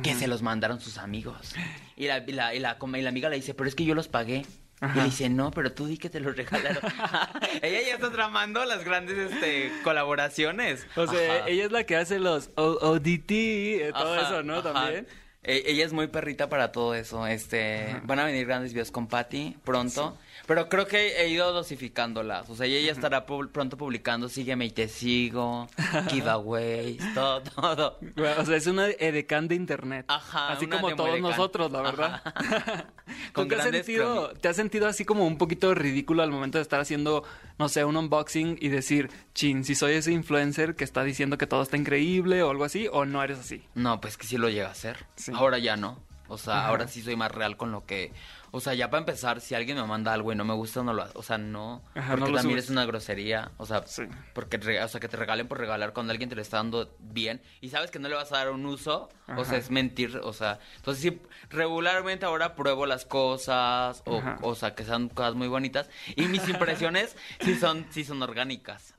que 0.04 0.14
se 0.16 0.28
los 0.28 0.42
mandaron 0.42 0.80
sus 0.80 0.98
amigos. 0.98 1.54
Y 1.98 2.08
la, 2.08 2.20
y 2.26 2.32
la, 2.32 2.56
y 2.56 2.60
la, 2.60 2.78
como- 2.78 2.96
y 2.96 3.02
la 3.02 3.10
amiga 3.10 3.28
le 3.30 3.36
dice, 3.36 3.54
pero 3.54 3.68
es 3.68 3.76
que 3.76 3.84
yo 3.84 3.94
los 3.94 4.08
pagué. 4.08 4.46
Y 4.82 4.98
le 4.98 5.04
dice, 5.06 5.30
no, 5.30 5.52
pero 5.52 5.72
tú 5.72 5.86
di 5.86 5.98
que 5.98 6.10
te 6.10 6.20
los 6.20 6.36
regalaron. 6.36 6.82
ella 7.62 7.82
ya 7.88 7.94
está 7.96 8.12
tramando 8.12 8.66
las 8.66 8.84
grandes 8.84 9.32
este, 9.32 9.72
colaboraciones. 9.84 10.88
O 10.96 11.06
sea, 11.06 11.36
Ajá. 11.36 11.48
ella 11.48 11.66
es 11.66 11.72
la 11.72 11.84
que 11.84 11.96
hace 11.96 12.20
los 12.20 12.50
ODT, 12.56 13.32
eh, 13.32 13.92
todo 13.94 14.14
Ajá, 14.14 14.28
eso, 14.28 14.44
¿no? 14.44 14.64
También. 14.64 15.08
E- 15.44 15.64
ella 15.66 15.86
es 15.86 15.92
muy 15.94 16.08
perrita 16.08 16.50
para 16.50 16.72
todo 16.72 16.94
eso. 16.94 17.26
Este, 17.26 18.00
van 18.04 18.20
a 18.20 18.26
venir 18.26 18.46
grandes 18.46 18.74
videos 18.74 18.92
con 18.92 19.08
Patty 19.08 19.58
pronto, 19.64 20.16
pero 20.46 20.70
creo 20.70 20.86
que 20.86 21.20
he 21.22 21.30
ido 21.30 21.52
dosificándolas. 21.52 22.48
O 22.50 22.56
sea, 22.56 22.68
ella 22.68 22.92
estará 22.92 23.26
pu- 23.26 23.50
pronto 23.52 23.76
publicando 23.76 24.30
Sígueme 24.30 24.66
y 24.66 24.70
te 24.72 24.88
sigo, 24.88 25.68
giveaways, 26.10 27.02
todo, 27.16 27.42
todo. 27.42 27.98
Bueno, 28.16 28.36
O 28.42 28.46
sea, 28.46 28.56
es 28.56 28.68
una 28.68 28.88
edecán 28.88 29.48
de 29.48 29.56
internet. 29.56 30.06
Ajá, 30.10 30.50
Así 30.50 30.68
como 30.68 30.96
todos 30.96 31.20
nosotros, 31.20 31.72
la 31.72 31.82
verdad. 31.82 32.22
Ajá. 32.24 32.86
¿Tú 33.08 33.34
Con 33.34 33.48
te 33.50 33.56
has, 33.56 33.64
sentido, 33.64 34.30
te 34.40 34.48
has 34.48 34.56
sentido 34.56 34.88
así 34.88 35.06
como 35.06 35.26
un 35.26 35.38
poquito 35.38 35.74
ridículo 35.74 36.22
al 36.24 36.32
momento 36.32 36.58
de 36.60 36.62
estar 36.62 36.80
haciendo, 36.80 37.24
no 37.62 37.70
sé, 37.70 37.86
un 37.86 37.96
unboxing 37.96 38.58
y 38.60 38.70
decir, 38.70 39.12
chin, 39.36 39.64
si 39.64 39.76
soy 39.76 39.94
ese 39.94 40.12
influencer 40.12 40.76
que 40.76 40.84
está 40.84 41.04
diciendo 41.04 41.38
que 41.38 41.46
todo 41.46 41.62
está 41.62 41.78
increíble 41.78 42.42
o 42.42 42.50
algo 42.50 42.64
así, 42.64 42.90
o 42.92 43.06
no 43.06 43.24
eres 43.24 43.38
así? 43.38 43.64
No, 43.76 44.02
pues 44.02 44.18
que 44.18 44.26
sí 44.26 44.38
lo 44.38 44.50
llega 44.50 44.68
a 44.68 44.72
hacer. 44.72 45.06
Sí. 45.16 45.32
Ahora 45.36 45.60
ya 45.60 45.78
no. 45.78 46.00
O 46.28 46.40
sea, 46.40 46.62
Ajá. 46.62 46.68
ahora 46.70 46.88
sí 46.88 47.04
soy 47.04 47.16
más 47.16 47.32
real 47.32 47.58
con 47.58 47.72
lo 47.72 47.86
que... 47.86 48.14
O 48.54 48.60
sea, 48.60 48.74
ya 48.74 48.90
para 48.90 49.00
empezar, 49.00 49.40
si 49.40 49.56
alguien 49.56 49.78
me 49.78 49.86
manda 49.86 50.12
algo 50.14 50.32
y 50.32 50.36
no 50.36 50.44
me 50.44 50.54
gusta, 50.54 50.84
no 50.84 50.94
lo... 50.94 51.08
O 51.16 51.24
sea, 51.24 51.38
no. 51.38 51.84
Ajá, 51.96 52.10
porque 52.12 52.20
no 52.26 52.28
lo 52.32 52.36
también 52.38 52.58
subes. 52.58 52.66
es 52.66 52.70
una 52.70 52.86
grosería. 52.86 53.52
O 53.58 53.66
sea, 53.66 53.84
Sí. 53.88 54.04
porque 54.34 54.58
o 54.58 54.88
sea, 54.88 55.00
que 55.00 55.08
te 55.08 55.16
regalen 55.18 55.48
por 55.48 55.58
regalar 55.58 55.94
cuando 55.94 56.12
alguien 56.12 56.30
te 56.30 56.36
lo 56.36 56.42
está 56.42 56.58
dando 56.58 56.94
bien 57.00 57.42
y 57.62 57.70
sabes 57.70 57.92
que 57.92 58.00
no 58.00 58.10
le 58.10 58.16
vas 58.16 58.32
a 58.34 58.38
dar 58.38 58.52
un 58.52 58.66
uso, 58.66 59.10
o 59.38 59.46
sea, 59.46 59.58
es 59.58 59.72
mentir. 59.72 60.18
O 60.24 60.34
sea, 60.34 60.60
entonces 60.76 61.02
sí, 61.02 61.22
regularmente 61.50 62.26
ahora 62.26 62.56
pruebo 62.56 62.86
las 62.86 63.06
cosas, 63.06 64.04
o, 64.06 64.22
o 64.42 64.56
sea, 64.56 64.76
que 64.76 64.84
sean 64.84 65.08
cosas 65.10 65.36
muy 65.36 65.48
bonitas. 65.48 65.90
Y 66.16 66.24
mis 66.24 66.48
impresiones 66.50 67.16
sí 67.42 67.56
son, 67.56 67.86
sí 67.90 68.04
son 68.04 68.22
orgánicas. 68.22 68.96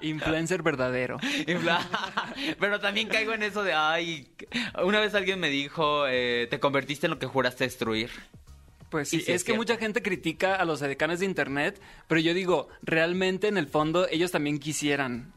Influencer 0.00 0.62
verdadero. 0.62 1.18
Pero 2.58 2.80
también 2.80 3.08
caigo 3.08 3.32
en 3.32 3.42
eso 3.42 3.62
de, 3.62 3.74
ay, 3.74 4.32
una 4.82 5.00
vez 5.00 5.14
alguien 5.14 5.40
me 5.40 5.48
dijo, 5.50 6.06
eh, 6.08 6.46
te 6.50 6.58
convertiste 6.60 7.06
en 7.06 7.10
lo 7.12 7.18
que 7.18 7.26
juraste 7.26 7.64
destruir. 7.64 8.10
Pues 8.90 9.12
Y 9.12 9.20
sí, 9.20 9.32
es, 9.32 9.44
que 9.44 9.54
mucha 9.54 9.76
gente 9.76 10.02
critica 10.02 10.54
a 10.54 10.64
los 10.64 10.80
edecanes 10.80 11.20
de 11.20 11.26
internet, 11.26 11.80
pero 12.06 12.20
yo 12.20 12.32
digo, 12.32 12.68
realmente 12.82 13.48
en 13.48 13.58
el 13.58 13.66
fondo 13.66 14.08
ellos 14.08 14.30
también 14.30 14.58
quisieran. 14.58 15.32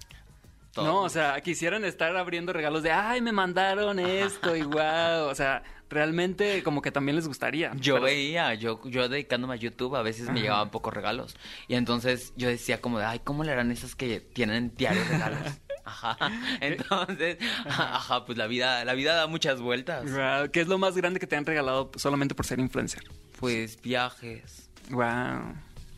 Todo. 0.74 0.86
No, 0.86 1.01
o 1.01 1.10
sea, 1.10 1.41
quisieran 1.41 1.84
estar 1.84 2.15
abriendo 2.15 2.53
regalos 2.53 2.81
de, 2.81 2.91
ay, 2.91 3.20
me 3.20 3.34
mandaron 3.34 4.00
esto 4.00 4.55
y 4.55 4.62
guau. 4.63 5.27
O 5.27 5.36
sea, 5.36 5.63
realmente 5.89 6.63
como 6.63 6.81
que 6.81 6.91
también 6.91 7.17
les 7.17 7.27
gustaría. 7.27 7.74
Yo 7.75 7.96
Pero- 7.96 8.05
veía, 8.05 8.53
yo, 8.53 8.79
yo 8.86 9.10
dedicándome 9.10 9.55
a 9.55 9.58
YouTube, 9.58 9.96
a 9.98 10.01
veces 10.01 10.29
me 10.29 10.39
llegaban 10.39 10.72
pocos 10.72 10.93
regalos. 10.93 11.36
Y 11.67 11.75
entonces 11.75 12.31
yo 12.38 12.48
decía 12.48 12.79
como 12.79 13.00
de, 13.00 13.05
ay, 13.05 13.20
¿cómo 13.20 13.43
le 13.43 13.51
harán 13.51 13.70
esos 13.72 13.96
que 13.96 14.22
tienen 14.22 14.74
diarios 14.75 15.05
regalos? 15.10 15.39
Ajá. 15.84 16.15
Entonces, 16.62 17.38
ajá, 17.65 18.25
pues 18.25 18.38
la 18.38 18.48
vida, 18.48 18.86
la 18.86 18.93
vida 18.93 19.15
da 19.15 19.27
muchas 19.27 19.60
vueltas. 19.60 20.05
¿Qué 20.53 20.62
es 20.62 20.67
lo 20.67 20.77
más 20.77 20.96
grande 20.96 21.20
que 21.20 21.27
te 21.27 21.36
han 21.36 21.46
regalado 21.46 21.91
solamente 21.96 22.36
por 22.36 22.46
ser 22.46 22.60
influencer? 22.60 23.03
Pues 23.41 23.81
viajes. 23.81 24.69
Wow. 24.89 25.55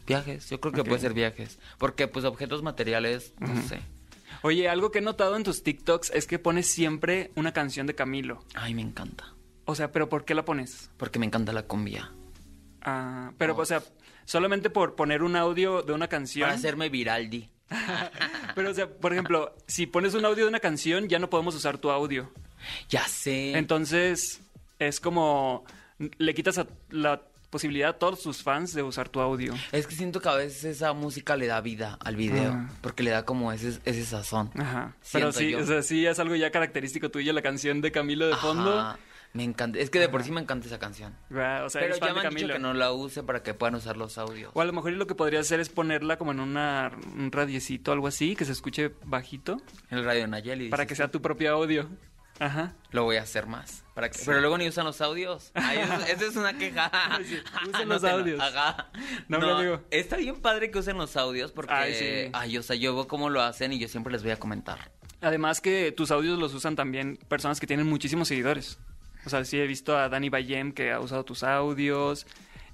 Viajes, 0.07 0.49
yo 0.49 0.59
creo 0.59 0.73
que 0.73 0.83
puede 0.83 0.99
ser 0.99 1.13
viajes. 1.13 1.59
Porque 1.77 2.07
pues 2.07 2.25
objetos 2.25 2.63
materiales, 2.63 3.33
no 3.39 3.61
sé. 3.61 3.79
Oye, 4.41 4.67
algo 4.67 4.91
que 4.91 4.99
he 4.99 5.01
notado 5.01 5.35
en 5.37 5.43
tus 5.43 5.61
TikToks 5.63 6.09
es 6.15 6.25
que 6.25 6.39
pones 6.39 6.67
siempre 6.67 7.31
una 7.35 7.53
canción 7.53 7.85
de 7.87 7.95
Camilo. 7.95 8.43
Ay, 8.55 8.73
me 8.73 8.81
encanta. 8.81 9.33
O 9.65 9.75
sea, 9.75 9.91
¿pero 9.91 10.09
por 10.09 10.25
qué 10.25 10.33
la 10.35 10.43
pones? 10.43 10.89
Porque 10.97 11.19
me 11.19 11.25
encanta 11.25 11.53
la 11.53 11.63
cumbia. 11.63 12.11
Ah, 12.81 13.31
pero, 13.37 13.53
Oh. 13.55 13.61
o 13.61 13.65
sea, 13.65 13.81
solamente 14.25 14.69
por 14.69 14.95
poner 14.95 15.23
un 15.23 15.35
audio 15.37 15.83
de 15.83 15.93
una 15.93 16.09
canción. 16.09 16.47
Para 16.47 16.55
hacerme 16.57 16.89
viraldi. 16.89 17.49
Pero, 18.55 18.69
o 18.69 18.73
sea, 18.73 18.87
por 18.87 19.13
ejemplo, 19.13 19.55
si 19.67 19.87
pones 19.87 20.13
un 20.13 20.25
audio 20.25 20.43
de 20.43 20.49
una 20.49 20.59
canción, 20.59 21.07
ya 21.07 21.17
no 21.17 21.29
podemos 21.29 21.55
usar 21.55 21.77
tu 21.79 21.89
audio. 21.89 22.31
Ya 22.89 23.07
sé. 23.07 23.57
Entonces, 23.57 24.41
es 24.79 24.99
como 24.99 25.63
le 26.17 26.33
quitas 26.35 26.57
a- 26.59 26.67
la 26.89 27.21
posibilidad 27.53 27.91
a 27.91 27.93
todos 27.93 28.23
tus 28.23 28.41
fans 28.41 28.73
de 28.73 28.81
usar 28.81 29.07
tu 29.09 29.21
audio. 29.21 29.53
Es 29.71 29.85
que 29.85 29.93
siento 29.93 30.19
que 30.19 30.27
a 30.27 30.33
veces 30.33 30.65
esa 30.65 30.91
música 30.93 31.37
le 31.37 31.45
da 31.45 31.61
vida 31.61 31.97
al 32.03 32.15
video. 32.15 32.51
Ah. 32.51 32.69
Porque 32.81 33.03
le 33.03 33.11
da 33.11 33.23
como 33.25 33.51
ese, 33.51 33.79
ese 33.85 34.03
sazón. 34.03 34.49
Ajá. 34.57 34.95
Pero 35.13 35.31
sí, 35.31 35.51
yo. 35.51 35.59
o 35.59 35.65
sea, 35.65 35.83
sí 35.83 36.03
es 36.05 36.17
algo 36.17 36.35
ya 36.35 36.49
característico 36.49 37.11
tuyo, 37.11 37.31
la 37.31 37.43
canción 37.43 37.79
de 37.81 37.91
Camilo 37.91 38.25
de 38.27 38.35
fondo. 38.35 38.97
Me 39.33 39.43
encanta. 39.43 39.79
Es 39.79 39.89
que 39.89 39.99
de 39.99 40.09
por 40.09 40.23
sí 40.23 40.31
me 40.31 40.41
encanta 40.41 40.67
esa 40.67 40.77
canción. 40.79 41.15
Guau, 41.29 41.65
O 41.65 41.69
sea, 41.69 41.81
Pero 41.81 41.95
ya 41.97 42.13
me 42.13 42.21
han 42.21 42.33
dicho 42.33 42.47
que 42.47 42.59
no 42.59 42.73
la 42.73 42.91
use 42.91 43.23
para 43.23 43.41
que 43.41 43.53
puedan 43.53 43.75
usar 43.75 43.97
los 43.97 44.17
audios. 44.17 44.51
O 44.53 44.61
a 44.61 44.65
lo 44.65 44.73
mejor 44.73 44.91
lo 44.93 45.07
que 45.07 45.15
podría 45.15 45.39
hacer 45.39 45.59
es 45.59 45.69
ponerla 45.69 46.17
como 46.17 46.31
en 46.31 46.39
una, 46.39 46.91
un 47.15 47.31
radiecito, 47.31 47.91
algo 47.91 48.07
así, 48.07 48.35
que 48.35 48.45
se 48.45 48.51
escuche 48.51 48.91
bajito, 49.05 49.61
El 49.89 50.03
radio 50.03 50.27
Nayeli. 50.27 50.69
para 50.69 50.85
que 50.85 50.95
sea 50.95 51.07
tu 51.09 51.21
propio 51.21 51.51
audio. 51.53 51.89
Ajá. 52.39 52.73
Lo 52.91 53.03
voy 53.03 53.17
a 53.17 53.21
hacer 53.21 53.47
más. 53.47 53.83
Para 53.93 54.09
que... 54.09 54.19
Pero 54.25 54.41
luego 54.41 54.57
ni 54.57 54.67
usan 54.67 54.85
los 54.85 55.01
audios. 55.01 55.51
Ay, 55.53 55.79
eso, 55.79 56.05
eso 56.13 56.25
es 56.25 56.35
una 56.35 56.57
queja. 56.57 56.91
Sí, 57.23 57.39
usen 57.69 57.87
No 57.87 57.93
los 57.93 58.03
audios. 58.03 58.41
Ajá. 58.41 58.89
No, 59.27 59.39
mi 59.39 59.49
amigo. 59.49 59.81
Está 59.91 60.17
bien 60.17 60.41
padre 60.41 60.71
que 60.71 60.79
usen 60.79 60.97
los 60.97 61.15
audios 61.15 61.51
porque... 61.51 61.73
Ay, 61.73 61.93
sí. 61.93 62.29
Ay, 62.33 62.57
o 62.57 62.63
sea, 62.63 62.75
yo 62.75 62.95
veo 62.95 63.07
cómo 63.07 63.29
lo 63.29 63.41
hacen 63.41 63.71
y 63.73 63.79
yo 63.79 63.87
siempre 63.87 64.11
les 64.11 64.23
voy 64.23 64.31
a 64.31 64.37
comentar. 64.37 64.91
Además 65.21 65.61
que 65.61 65.91
tus 65.91 66.11
audios 66.11 66.37
los 66.37 66.53
usan 66.53 66.75
también 66.75 67.17
personas 67.27 67.59
que 67.59 67.67
tienen 67.67 67.87
muchísimos 67.87 68.27
seguidores. 68.27 68.79
O 69.25 69.29
sea, 69.29 69.45
sí 69.45 69.57
he 69.57 69.67
visto 69.67 69.97
a 69.97 70.09
Dani 70.09 70.29
Bayem 70.29 70.73
que 70.73 70.91
ha 70.91 70.99
usado 70.99 71.23
tus 71.23 71.43
audios. 71.43 72.25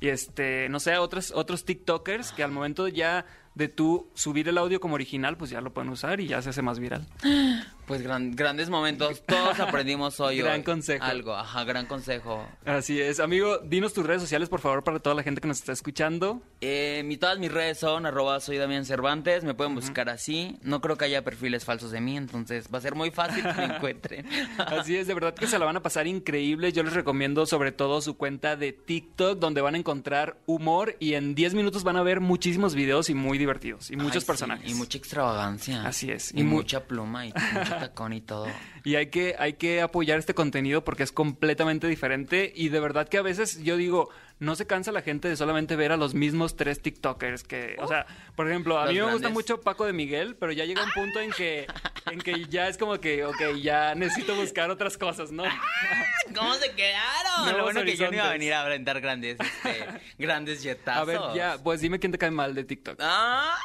Y 0.01 0.08
este, 0.08 0.68
no 0.70 0.80
sé, 0.80 0.98
otros, 0.98 1.32
otros 1.36 1.66
TikTokers 1.66 2.32
que 2.32 2.44
al 2.44 2.51
momento 2.51 2.88
ya 2.88 3.25
de 3.56 3.68
tú 3.68 4.10
subir 4.13 4.48
el 4.48 4.58
audio 4.58 4.79
como 4.79 4.96
original, 4.96 5.38
pues 5.38 5.50
ya 5.51 5.62
lo 5.62 5.74
pueden 5.74 5.89
usar 5.91 6.20
y 6.20 6.27
ya 6.27 6.41
se 6.41 6.50
hace 6.50 6.62
más 6.62 6.79
viral. 6.79 7.08
Pues 7.89 8.03
gran- 8.03 8.36
grandes 8.36 8.70
momentos. 8.70 9.24
Todos 9.25 9.60
aprendimos 9.60 10.20
hoy. 10.20 10.38
Gran 10.38 10.58
hoy 10.58 10.63
consejo. 10.63 11.03
Algo, 11.03 11.34
ajá, 11.36 11.63
gran 11.63 11.88
consejo. 11.88 12.48
Así 12.63 13.01
es. 13.01 13.20
Amigo, 13.20 13.58
dinos 13.65 13.94
tus 13.96 14.06
redes 14.06 14.22
sociales, 14.22 14.48
por 14.48 14.60
favor, 14.60 14.84
para 14.84 15.00
toda 15.00 15.15
la 15.15 15.24
gente 15.24 15.41
que 15.41 15.48
nos 15.48 15.58
está 15.58 15.72
escuchando. 15.72 16.39
Eh, 16.62 17.01
mi, 17.03 17.18
todas 17.18 17.39
mis 17.39 17.51
redes 17.51 17.79
son 17.79 18.06
arroba 18.06 18.39
soy 18.41 18.58
Damián 18.58 18.86
Cervantes, 18.86 19.44
me 19.44 19.56
pueden 19.56 19.74
buscar 19.74 20.08
así. 20.12 20.60
No 20.62 20.82
creo 20.82 20.98
que 20.98 21.06
haya 21.06 21.24
perfiles 21.24 21.65
falsos 21.65 21.89
de 21.89 22.00
mí, 22.00 22.15
entonces 22.15 22.70
va 22.72 22.77
a 22.77 22.82
ser 22.82 22.94
muy 22.94 23.10
fácil 23.10 23.41
que 23.44 23.53
me 23.53 23.65
encuentren. 23.77 24.27
Así 24.60 24.96
es, 24.96 25.08
de 25.08 25.15
verdad 25.15 25.34
que 25.34 25.48
se 25.48 25.58
la 25.58 25.65
van 25.65 25.77
a 25.77 25.82
pasar 25.82 26.06
increíble. 26.06 26.72
Yo 26.72 26.84
les 26.84 26.94
recomiendo 26.94 27.48
sobre 27.48 27.72
todo 27.72 28.01
su 28.01 28.18
cuenta 28.18 28.56
de 28.56 28.72
TikTok, 28.72 29.39
donde 29.39 29.62
van 29.62 29.74
a 29.74 29.79
encontrar 29.79 30.38
humor 30.46 30.96
y 31.00 31.15
en 31.15 31.34
10 31.34 31.56
minutos 31.56 31.84
van 31.84 31.98
a 31.98 32.03
ver 32.03 32.20
muchísimos 32.20 32.75
videos 32.75 33.10
y 33.10 33.15
muy 33.15 33.39
divertidos 33.39 33.49
y 33.91 33.96
muchos 33.96 34.15
Ay, 34.15 34.22
sí, 34.22 34.27
personajes. 34.27 34.72
y 34.72 34.74
mucha 34.75 34.98
extravagancia. 34.98 35.86
Así 35.86 36.12
es, 36.12 36.34
Y, 36.34 36.41
y 36.41 36.44
mu- 36.44 36.58
mucha 36.58 36.86
pluma 36.86 37.25
y 37.25 37.34
mucho 37.53 37.75
tacón 37.79 38.13
y 38.13 38.22
todo. 38.22 38.48
Y 38.84 38.96
hay 38.96 39.08
que, 39.08 39.36
hay 39.39 39.53
que 39.53 39.82
apoyar 39.82 40.20
este 40.20 40.34
contenido 40.34 40.84
porque 40.84 41.03
es 41.03 41.12
completamente 41.12 41.88
diferente 41.88 42.51
y 42.56 42.70
de 42.70 42.79
verdad 42.79 43.08
que 43.10 43.18
a 43.18 43.22
veces 43.22 43.62
yo 43.63 43.75
digo, 43.77 44.10
no 44.39 44.55
se 44.55 44.65
cansa 44.65 44.91
la 44.91 45.01
gente 45.01 45.27
de 45.27 45.36
solamente 45.36 45.75
ver 45.75 45.91
a 45.91 45.98
los 45.98 46.13
mismos 46.13 46.55
tres 46.55 46.81
TikTokers 46.81 47.43
que, 47.43 47.75
o 47.79 47.88
sea, 47.88 48.05
por 48.36 48.50
ejemplo, 48.50 48.79
a 48.79 48.86
Los 48.86 48.93
mí 48.93 49.00
me 49.01 49.12
gusta 49.12 49.29
mucho 49.29 49.62
Paco 49.62 49.86
de 49.86 49.93
Miguel, 49.93 50.36
pero 50.38 50.51
ya 50.51 50.65
llega 50.65 50.84
un 50.84 50.91
punto 50.91 51.19
en 51.19 51.31
que, 51.31 51.67
en 52.12 52.19
que 52.19 52.46
ya 52.46 52.67
es 52.67 52.77
como 52.77 53.00
que, 53.00 53.25
ok, 53.25 53.55
ya 53.62 53.96
necesito 53.96 54.36
buscar 54.36 54.69
otras 54.72 54.98
cosas, 54.98 55.31
¿no? 55.31 55.43
¿Cómo 56.36 56.53
se 56.55 56.72
quedaron? 56.74 57.43
Nuevos 57.43 57.58
Lo 57.58 57.63
bueno 57.63 57.84
que 57.84 57.98
yo 57.98 58.08
no 58.08 58.13
iba 58.13 58.24
a 58.24 58.29
horizontes. 58.29 58.39
venir 58.39 58.53
a 58.53 58.62
aventar 58.62 59.01
grandes, 59.01 59.38
este, 59.39 59.86
grandes 60.17 60.60
A 60.60 60.63
jetazos. 60.63 61.08
ver, 61.08 61.19
ya, 61.36 61.58
pues 61.63 61.81
dime 61.81 62.00
quién 62.00 62.12
te 62.12 62.17
cae 62.17 62.31
mal 62.31 62.53
de 62.55 62.63
TikTok. 62.63 63.00
Ay, 63.01 63.55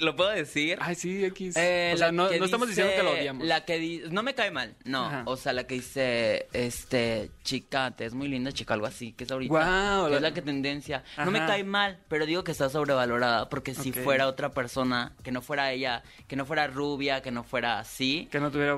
¿Lo 0.00 0.16
puedo 0.16 0.30
decir? 0.30 0.78
Ay, 0.80 0.94
sí, 0.96 1.24
X. 1.24 1.56
Eh, 1.56 1.92
o 1.94 1.96
sea, 1.96 2.10
no, 2.12 2.28
estamos 2.28 2.68
diciendo 2.68 2.92
que 2.96 3.02
lo 3.02 3.12
odiamos. 3.12 3.46
La 3.46 3.64
que 3.64 3.78
di- 3.78 4.02
no 4.10 4.22
me 4.22 4.34
cae 4.34 4.50
mal, 4.50 4.74
no. 4.84 5.06
Ajá. 5.06 5.22
O 5.26 5.36
sea, 5.36 5.52
la 5.52 5.64
que 5.64 5.74
dice, 5.76 6.48
este, 6.52 7.30
chica, 7.44 7.92
te 7.92 8.04
es 8.04 8.12
muy 8.14 8.26
linda, 8.28 8.50
chica, 8.52 8.74
algo 8.74 8.86
así, 8.86 9.12
que 9.12 9.24
es 9.24 9.30
ahorita. 9.30 9.48
Que 10.06 10.10
la- 10.10 10.16
es 10.16 10.22
la 10.22 10.34
que 10.34 10.42
tendencia. 10.42 11.04
No 11.18 11.30
me 11.30 11.38
cae 11.46 11.62
mal, 11.64 11.98
pero 12.08 12.26
digo 12.26 12.42
que 12.42 12.52
está 12.52 12.68
sobrevalorada 12.68 13.48
porque 13.48 13.74
si 13.74 13.92
fuera 13.92 14.26
otra 14.26 14.50
persona, 14.50 15.14
que 15.22 15.30
no 15.30 15.40
fuera 15.40 15.70
ella, 15.72 16.02
que 16.26 16.34
no 16.36 16.44
fuera 16.46 16.66
rubia, 16.66 17.22
que 17.22 17.30
no 17.30 17.44
fuera 17.44 17.78
así. 17.78 18.28
Que 18.32 18.40
no 18.40 18.50
tuviera 18.50 18.76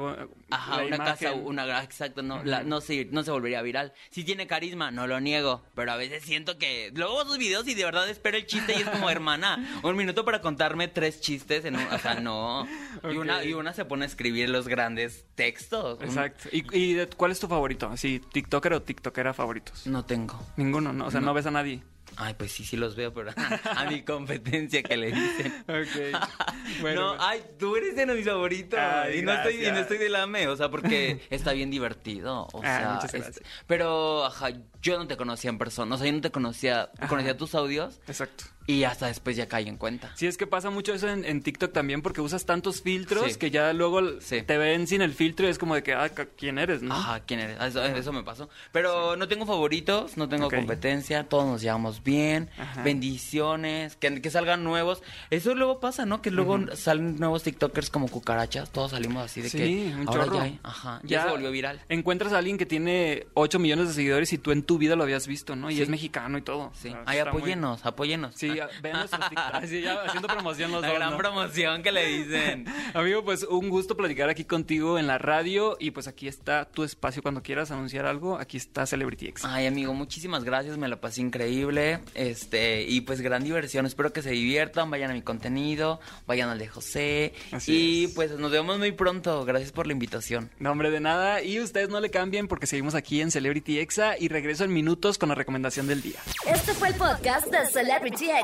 Ajá, 0.50 0.76
una 0.78 0.96
imagen. 0.96 1.14
casa, 1.28 1.32
una, 1.34 1.82
exacto, 1.82 2.22
no, 2.22 2.42
la- 2.42 2.62
no, 2.62 2.80
se, 2.80 3.04
no 3.06 3.22
se 3.22 3.30
volvería 3.30 3.60
viral. 3.62 3.92
Si 4.10 4.24
tiene 4.24 4.46
carisma, 4.46 4.90
no 4.90 5.06
lo 5.06 5.20
niego, 5.20 5.62
pero 5.74 5.92
a 5.92 5.96
veces 5.96 6.22
siento 6.22 6.58
que 6.58 6.90
luego 6.94 7.24
sus 7.24 7.38
videos 7.38 7.66
y 7.68 7.74
de 7.74 7.84
verdad 7.84 8.08
espero 8.08 8.36
el 8.38 8.46
chiste 8.46 8.72
y 8.76 8.82
es 8.82 8.88
como, 8.88 9.10
hermana, 9.10 9.80
un 9.82 9.96
minuto 9.96 10.24
para 10.24 10.40
contarme 10.40 10.88
tres 10.88 11.20
chistes 11.20 11.64
en 11.64 11.76
un, 11.76 11.82
o 11.86 11.98
sea, 11.98 12.14
no. 12.14 12.66
Y, 13.10 13.16
una, 13.16 13.44
y 13.44 13.52
una 13.52 13.72
se 13.74 13.84
pone 13.84 14.04
a 14.04 14.08
escribir 14.08 14.48
los 14.48 14.68
grandes 14.68 15.26
textos. 15.34 15.98
Exacto. 16.02 16.48
¿Y, 16.52 16.64
y 16.76 17.06
cuál 17.16 17.32
es 17.32 17.40
tu 17.40 17.48
favorito? 17.48 17.88
Así, 17.88 18.20
TikToker 18.20 18.72
o 18.74 18.82
TikTokera 18.82 19.34
favoritos? 19.34 19.86
No 19.86 20.04
tengo. 20.04 20.40
Ninguno, 20.56 20.92
¿no? 20.92 21.06
O 21.06 21.10
sea, 21.10 21.20
no, 21.20 21.34
ves 21.34 21.46
a 21.46 21.50
nadie. 21.50 21.82
Ay, 22.20 22.34
pues 22.36 22.50
sí, 22.50 22.64
sí 22.64 22.76
los 22.76 22.96
veo, 22.96 23.14
pero 23.14 23.30
a 23.76 23.84
mi 23.84 24.02
competencia 24.02 24.82
que 24.82 24.96
le 24.96 25.12
dicen. 25.12 25.52
Ok. 25.68 26.18
Bueno, 26.80 27.16
no, 27.16 27.22
ay, 27.22 27.42
tú 27.58 27.76
eres 27.76 27.96
de 27.96 28.06
mis 28.06 28.24
favoritos. 28.26 28.78
Ay, 28.78 29.18
y, 29.18 29.22
no 29.22 29.32
estoy, 29.32 29.64
y 29.64 29.70
no 29.70 29.78
estoy 29.78 29.98
de 29.98 30.08
lame, 30.10 30.46
o 30.48 30.56
sea, 30.56 30.68
porque 30.70 31.20
está 31.30 31.52
bien 31.52 31.70
divertido. 31.70 32.46
O 32.52 32.60
Ay, 32.62 32.68
sea, 32.68 32.90
muchas 32.94 33.14
es- 33.14 33.22
gracias. 33.22 33.46
pero, 33.66 34.24
ajá, 34.26 34.50
yo 34.82 34.98
no 34.98 35.06
te 35.06 35.16
conocía 35.16 35.48
en 35.50 35.58
persona. 35.58 35.94
O 35.94 35.98
sea, 35.98 36.06
yo 36.06 36.12
no 36.12 36.20
te 36.20 36.30
conocía, 36.30 36.90
Ajá. 36.98 37.08
conocía 37.08 37.36
tus 37.36 37.54
audios 37.54 38.00
Exacto. 38.06 38.44
Y 38.68 38.84
hasta 38.84 39.06
después 39.06 39.34
ya 39.34 39.48
caí 39.48 39.66
en 39.66 39.78
cuenta. 39.78 40.12
Sí, 40.14 40.26
es 40.26 40.36
que 40.36 40.46
pasa 40.46 40.68
mucho 40.70 40.92
eso 40.94 41.08
en, 41.08 41.24
en 41.24 41.42
TikTok 41.42 41.72
también 41.72 42.02
porque 42.02 42.20
usas 42.20 42.44
tantos 42.44 42.82
filtros 42.82 43.32
Sí. 43.32 43.38
que 43.38 43.50
ya 43.50 43.72
luego 43.72 44.20
Sí. 44.20 44.42
te 44.42 44.58
ven 44.58 44.86
sin 44.86 45.00
el 45.02 45.14
filtro 45.14 45.46
y 45.46 45.50
es 45.50 45.58
como 45.58 45.74
de 45.74 45.82
que, 45.82 45.94
ah, 45.94 46.10
¿quién 46.36 46.58
eres, 46.58 46.82
no? 46.82 46.94
Ajá, 46.94 47.20
¿quién 47.20 47.40
eres? 47.40 47.58
Eso, 47.60 47.82
eso 47.82 48.12
me 48.12 48.22
pasó. 48.22 48.48
Pero 48.70 49.16
no 49.16 49.26
tengo 49.26 49.46
favoritos, 49.46 50.16
no 50.18 50.28
tengo 50.28 50.50
competencia, 50.50 51.24
todos 51.24 51.46
nos 51.46 51.62
llevamos 51.62 52.04
bien. 52.04 52.50
Ajá. 52.58 52.82
Bendiciones, 52.82 53.96
que, 53.96 54.20
que 54.20 54.30
salgan 54.30 54.64
nuevos. 54.64 55.02
Eso 55.30 55.54
luego 55.54 55.80
pasa, 55.80 56.04
¿no? 56.06 56.20
Que 56.22 56.30
luego 56.30 56.58
salen 56.76 57.16
nuevos 57.16 57.42
TikTokers 57.42 57.90
como 57.90 58.08
cucarachas, 58.08 58.70
todos 58.70 58.90
salimos 58.90 59.24
así 59.24 59.40
de 59.40 59.48
Sí, 59.50 59.58
que 59.58 59.94
un 59.98 60.08
ahora 60.08 60.24
chorro. 60.24 60.36
ya, 60.36 60.42
hay- 60.42 60.60
ajá, 60.62 61.00
ya, 61.04 61.24
se 61.24 61.30
volvió 61.30 61.50
viral. 61.50 61.80
Encuentras 61.88 62.32
a 62.34 62.38
alguien 62.38 62.58
que 62.58 62.66
tiene 62.66 63.26
8 63.34 63.58
millones 63.58 63.88
de 63.88 63.94
seguidores 63.94 64.32
y 64.34 64.38
tú 64.38 64.52
en 64.52 64.62
tu 64.62 64.76
vida 64.78 64.94
lo 64.94 65.04
habías 65.04 65.26
visto, 65.26 65.56
¿no? 65.56 65.70
Y 65.70 65.80
es 65.80 65.88
mexicano 65.88 66.36
y 66.38 66.42
todo. 66.42 66.70
Sí. 66.74 66.88
O 66.88 66.92
sea, 66.92 67.02
Ay, 67.06 67.18
está 67.18 67.32
muy- 67.32 67.40
apóyenos, 67.40 67.86
apóyenos. 67.86 68.34
Sí, 68.36 68.57
a- 68.60 68.68
vean 68.82 68.98
nuestros. 68.98 69.24
Así 69.52 69.80
ya 69.82 70.02
haciendo 70.02 70.28
promoción 70.28 70.70
los 70.72 70.82
La 70.82 70.88
dos, 70.88 70.96
gran 70.98 71.10
¿no? 71.12 71.16
promoción 71.18 71.82
que 71.82 71.92
le 71.92 72.06
dicen. 72.06 72.66
Amigo, 72.94 73.24
pues 73.24 73.42
un 73.44 73.68
gusto 73.68 73.96
platicar 73.96 74.28
aquí 74.28 74.44
contigo 74.44 74.98
en 74.98 75.06
la 75.06 75.18
radio 75.18 75.76
y 75.80 75.90
pues 75.90 76.08
aquí 76.08 76.28
está 76.28 76.64
tu 76.66 76.84
espacio 76.84 77.22
cuando 77.22 77.42
quieras 77.42 77.70
anunciar 77.70 78.06
algo. 78.06 78.38
Aquí 78.38 78.56
está 78.56 78.86
Celebrity 78.86 79.28
X. 79.28 79.44
Ay, 79.44 79.66
amigo, 79.66 79.94
muchísimas 79.94 80.44
gracias, 80.44 80.76
me 80.78 80.88
la 80.88 81.00
pasé 81.00 81.20
increíble. 81.20 82.00
Este, 82.14 82.82
y 82.82 83.00
pues 83.02 83.20
gran 83.20 83.44
diversión. 83.44 83.86
Espero 83.86 84.12
que 84.12 84.22
se 84.22 84.30
diviertan, 84.30 84.90
vayan 84.90 85.10
a 85.10 85.14
mi 85.14 85.22
contenido, 85.22 86.00
vayan 86.26 86.48
al 86.48 86.58
de 86.58 86.68
José. 86.68 87.34
Así 87.52 87.72
y 87.72 88.04
es. 88.04 88.12
pues 88.14 88.30
nos 88.38 88.50
vemos 88.50 88.78
muy 88.78 88.92
pronto. 88.92 89.44
Gracias 89.44 89.72
por 89.72 89.86
la 89.86 89.92
invitación. 89.92 90.50
No, 90.58 90.72
hombre, 90.72 90.90
de 90.90 91.00
nada. 91.00 91.42
Y 91.42 91.60
ustedes 91.60 91.88
no 91.88 92.00
le 92.00 92.10
cambien 92.10 92.48
porque 92.48 92.66
seguimos 92.66 92.94
aquí 92.94 93.20
en 93.20 93.30
Celebrity 93.30 93.78
Exa 93.78 94.18
y 94.18 94.28
regreso 94.28 94.64
en 94.64 94.72
minutos 94.72 95.18
con 95.18 95.28
la 95.28 95.34
recomendación 95.34 95.86
del 95.86 96.02
día. 96.02 96.20
Este 96.46 96.72
fue 96.74 96.88
el 96.88 96.94
podcast 96.94 97.46
de 97.48 97.66
Celebrity 97.66 98.30